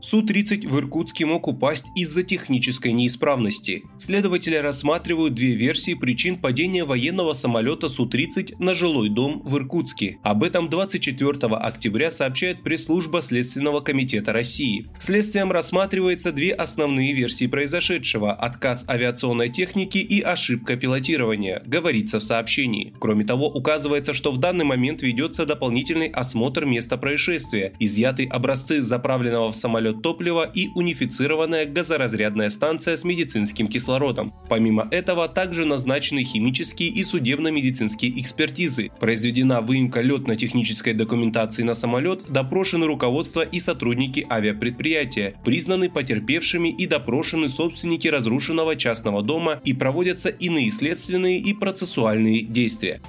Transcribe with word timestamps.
Су-30 0.00 0.68
в 0.68 0.78
Иркутске 0.78 1.26
мог 1.26 1.48
упасть 1.48 1.86
из-за 1.96 2.22
технической 2.22 2.92
неисправности. 2.92 3.84
Следователи 3.98 4.54
рассматривают 4.56 5.34
две 5.34 5.54
версии 5.54 5.94
причин 5.94 6.36
падения 6.36 6.84
военного 6.84 7.32
самолета 7.32 7.88
Су-30 7.88 8.56
на 8.58 8.74
жилой 8.74 9.08
дом 9.08 9.42
в 9.44 9.56
Иркутске. 9.56 10.18
Об 10.22 10.44
этом 10.44 10.68
24 10.68 11.30
октября 11.56 12.10
сообщает 12.10 12.62
пресс-служба 12.62 13.22
Следственного 13.22 13.80
комитета 13.80 14.32
России. 14.32 14.88
Следствием 14.98 15.50
рассматривается 15.50 16.32
две 16.32 16.52
основные 16.52 17.12
версии 17.12 17.46
произошедшего– 17.46 18.32
отказ 18.34 18.88
авиационной 18.88 19.48
техники 19.48 19.98
и 19.98 20.20
ошибка 20.20 20.76
пилотирования, 20.76 21.62
говорится 21.66 22.20
в 22.20 22.22
сообщении. 22.22 22.94
Кроме 23.00 23.24
того, 23.24 23.48
указывается, 23.48 24.12
что 24.14 24.30
в 24.30 24.38
данный 24.38 24.64
момент 24.64 25.02
ведется 25.02 25.46
дополнительный 25.46 26.08
осмотр 26.08 26.64
места 26.64 26.96
происшествия, 26.96 27.72
изъяты 27.80 28.26
образцы 28.26 28.82
заправленного 28.82 29.50
в 29.52 29.56
самолет 29.56 29.95
топлива 30.02 30.50
и 30.52 30.68
унифицированная 30.74 31.66
газоразрядная 31.66 32.50
станция 32.50 32.96
с 32.96 33.04
медицинским 33.04 33.68
кислородом. 33.68 34.34
Помимо 34.48 34.88
этого, 34.90 35.28
также 35.28 35.64
назначены 35.64 36.22
химические 36.22 36.90
и 36.90 37.04
судебно-медицинские 37.04 38.20
экспертизы. 38.20 38.90
Произведена 39.00 39.60
выемка 39.60 40.00
летно-технической 40.00 40.94
документации 40.94 41.62
на 41.62 41.74
самолет, 41.74 42.24
допрошены 42.28 42.86
руководство 42.86 43.42
и 43.42 43.60
сотрудники 43.60 44.26
авиапредприятия, 44.28 45.34
признаны 45.44 45.90
потерпевшими 45.90 46.68
и 46.68 46.86
допрошены 46.86 47.48
собственники 47.48 48.08
разрушенного 48.08 48.76
частного 48.76 49.22
дома 49.22 49.60
и 49.64 49.72
проводятся 49.72 50.28
иные 50.28 50.70
следственные 50.70 51.38
и 51.38 51.52
процессуальные 51.54 52.42
действия. 52.42 53.00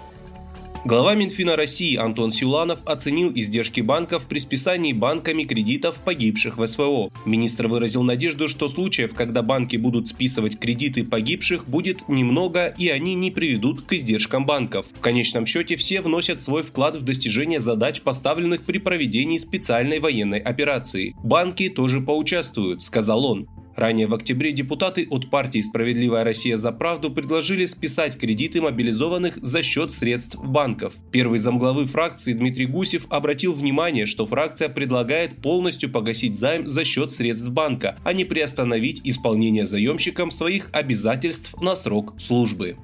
Глава 0.85 1.15
Минфина 1.15 1.55
России 1.55 1.97
Антон 1.97 2.31
Силанов 2.31 2.81
оценил 2.85 3.31
издержки 3.33 3.81
банков 3.81 4.27
при 4.27 4.39
списании 4.39 4.93
банками 4.93 5.43
кредитов 5.43 6.01
погибших 6.01 6.57
в 6.57 6.65
СВО. 6.65 7.09
Министр 7.25 7.67
выразил 7.67 8.03
надежду, 8.03 8.47
что 8.47 8.69
случаев, 8.69 9.13
когда 9.13 9.41
банки 9.41 9.75
будут 9.75 10.07
списывать 10.07 10.59
кредиты 10.59 11.03
погибших, 11.03 11.67
будет 11.67 12.07
немного 12.07 12.67
и 12.77 12.89
они 12.89 13.15
не 13.15 13.31
приведут 13.31 13.81
к 13.81 13.93
издержкам 13.93 14.45
банков. 14.45 14.85
В 14.93 15.01
конечном 15.01 15.45
счете 15.45 15.75
все 15.75 15.99
вносят 15.99 16.41
свой 16.41 16.63
вклад 16.63 16.95
в 16.95 17.01
достижение 17.01 17.59
задач, 17.59 18.01
поставленных 18.01 18.63
при 18.63 18.77
проведении 18.77 19.37
специальной 19.37 19.99
военной 19.99 20.39
операции. 20.39 21.15
Банки 21.23 21.69
тоже 21.69 22.01
поучаствуют, 22.01 22.83
сказал 22.83 23.25
он. 23.25 23.47
Ранее 23.77 24.07
в 24.07 24.15
октябре 24.15 24.53
депутаты 24.53 25.05
от 25.07 25.29
партии 25.29 25.61
«Справедливая 25.61 26.23
Россия 26.23 26.57
за 26.57 26.71
правду» 26.71 27.11
предложили 27.11 27.65
списать 27.65 28.17
кредиты 28.17 28.59
мобилизованных 28.59 29.37
за 29.39 29.61
счет 29.61 29.91
средств 29.91 30.35
банков. 30.35 30.95
Первый 31.11 31.37
замглавы 31.37 31.85
фракции 31.85 32.33
Дмитрий 32.33 32.65
Гусев 32.65 33.05
обратил 33.11 33.53
внимание, 33.53 34.07
что 34.07 34.25
фракция 34.25 34.69
предлагает 34.69 35.43
полностью 35.43 35.91
погасить 35.91 36.39
займ 36.39 36.65
за 36.65 36.83
счет 36.85 37.11
средств 37.11 37.49
банка, 37.49 37.99
а 38.03 38.13
не 38.13 38.25
приостановить 38.25 39.01
исполнение 39.03 39.67
заемщикам 39.67 40.31
своих 40.31 40.69
обязательств 40.73 41.53
на 41.61 41.75
срок 41.75 42.15
службы. 42.17 42.77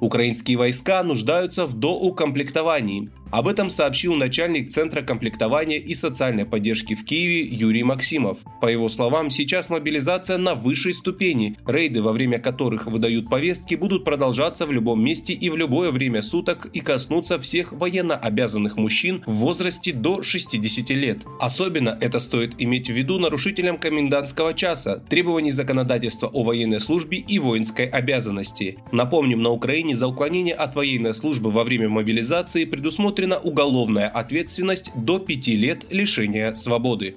Украинские 0.00 0.58
войска 0.58 1.02
нуждаются 1.04 1.66
в 1.66 1.74
доукомплектовании. 1.74 3.10
Об 3.36 3.48
этом 3.48 3.68
сообщил 3.68 4.14
начальник 4.14 4.70
Центра 4.70 5.02
комплектования 5.02 5.78
и 5.78 5.92
социальной 5.92 6.46
поддержки 6.46 6.94
в 6.94 7.04
Киеве 7.04 7.42
Юрий 7.42 7.82
Максимов. 7.82 8.38
По 8.62 8.66
его 8.66 8.88
словам, 8.88 9.28
сейчас 9.28 9.68
мобилизация 9.68 10.38
на 10.38 10.54
высшей 10.54 10.94
ступени. 10.94 11.58
Рейды, 11.66 12.00
во 12.00 12.12
время 12.12 12.38
которых 12.38 12.86
выдают 12.86 13.28
повестки, 13.28 13.74
будут 13.74 14.06
продолжаться 14.06 14.64
в 14.64 14.72
любом 14.72 15.04
месте 15.04 15.34
и 15.34 15.50
в 15.50 15.56
любое 15.58 15.90
время 15.90 16.22
суток 16.22 16.64
и 16.72 16.80
коснуться 16.80 17.38
всех 17.38 17.72
военно 17.72 18.16
обязанных 18.16 18.78
мужчин 18.78 19.22
в 19.26 19.32
возрасте 19.32 19.92
до 19.92 20.22
60 20.22 20.88
лет. 20.92 21.26
Особенно 21.38 21.98
это 22.00 22.20
стоит 22.20 22.54
иметь 22.56 22.88
в 22.88 22.94
виду 22.94 23.18
нарушителям 23.18 23.76
комендантского 23.76 24.54
часа, 24.54 25.04
требований 25.10 25.50
законодательства 25.50 26.28
о 26.28 26.42
военной 26.42 26.80
службе 26.80 27.18
и 27.18 27.38
воинской 27.38 27.84
обязанности. 27.84 28.78
Напомним, 28.92 29.42
на 29.42 29.50
Украине 29.50 29.94
за 29.94 30.08
уклонение 30.08 30.54
от 30.54 30.74
военной 30.74 31.12
службы 31.12 31.50
во 31.50 31.64
время 31.64 31.90
мобилизации 31.90 32.64
предусмотрено 32.64 33.25
предусмотрена 33.26 33.38
уголовная 33.38 34.08
ответственность 34.08 34.90
до 34.94 35.18
5 35.18 35.48
лет 35.48 35.86
лишения 35.90 36.54
свободы. 36.54 37.16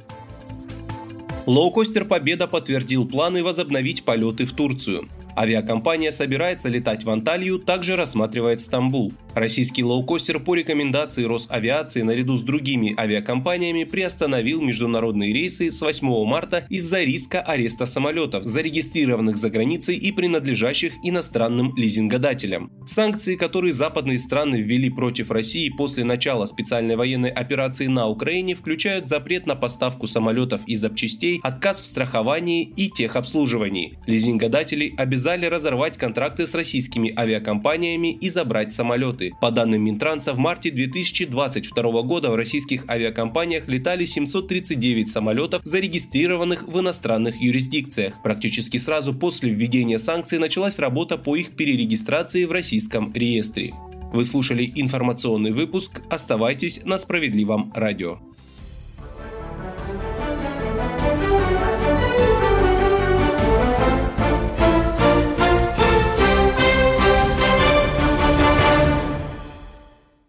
Лоукостер 1.45 2.05
«Победа» 2.05 2.47
подтвердил 2.47 3.07
планы 3.07 3.43
возобновить 3.43 4.03
полеты 4.03 4.45
в 4.45 4.53
Турцию. 4.53 5.07
Авиакомпания 5.35 6.11
собирается 6.11 6.69
летать 6.69 7.03
в 7.03 7.09
Анталию, 7.09 7.59
также 7.59 7.95
рассматривает 7.95 8.59
Стамбул. 8.59 9.13
Российский 9.39 9.85
лоукостер 9.85 10.41
по 10.41 10.53
рекомендации 10.53 11.23
Росавиации 11.23 12.01
наряду 12.01 12.35
с 12.35 12.41
другими 12.41 12.93
авиакомпаниями 12.99 13.85
приостановил 13.85 14.59
международные 14.59 15.31
рейсы 15.31 15.71
с 15.71 15.81
8 15.81 16.25
марта 16.25 16.65
из-за 16.67 17.01
риска 17.05 17.39
ареста 17.39 17.85
самолетов, 17.85 18.43
зарегистрированных 18.43 19.37
за 19.37 19.49
границей 19.49 19.95
и 19.95 20.11
принадлежащих 20.11 20.91
иностранным 21.05 21.73
лизингодателям. 21.77 22.69
Санкции, 22.85 23.37
которые 23.37 23.71
западные 23.71 24.19
страны 24.19 24.57
ввели 24.57 24.89
против 24.89 25.31
России 25.31 25.69
после 25.69 26.03
начала 26.03 26.45
специальной 26.45 26.97
военной 26.97 27.29
операции 27.29 27.87
на 27.87 28.09
Украине, 28.09 28.55
включают 28.55 29.07
запрет 29.07 29.45
на 29.45 29.55
поставку 29.55 30.05
самолетов 30.05 30.59
и 30.67 30.75
запчастей, 30.75 31.39
отказ 31.43 31.79
в 31.79 31.85
страховании 31.85 32.73
и 32.75 32.89
техобслуживании. 32.89 33.97
Лизингодатели 34.05 34.93
обязали 34.97 35.45
разорвать 35.45 35.97
контракты 35.97 36.45
с 36.45 36.53
российскими 36.53 37.17
авиакомпаниями 37.17 38.17
и 38.17 38.27
забрать 38.27 38.73
самолеты 38.73 39.28
По 39.41 39.51
данным 39.51 39.83
Минтранса, 39.83 40.33
в 40.33 40.37
марте 40.37 40.71
2022 40.71 42.01
года 42.03 42.29
в 42.31 42.35
российских 42.35 42.89
авиакомпаниях 42.89 43.67
летали 43.67 44.05
739 44.05 45.07
самолетов, 45.07 45.61
зарегистрированных 45.63 46.63
в 46.67 46.79
иностранных 46.79 47.41
юрисдикциях. 47.41 48.21
Практически 48.23 48.77
сразу 48.77 49.13
после 49.13 49.51
введения 49.51 49.97
санкций 49.97 50.39
началась 50.39 50.79
работа 50.79 51.17
по 51.17 51.35
их 51.35 51.55
перерегистрации 51.55 52.45
в 52.45 52.51
российском 52.51 53.13
реестре. 53.13 53.73
Вы 54.11 54.25
слушали 54.25 54.71
информационный 54.75 55.51
выпуск. 55.51 56.01
Оставайтесь 56.09 56.81
на 56.83 56.97
справедливом 56.97 57.71
радио. 57.75 58.19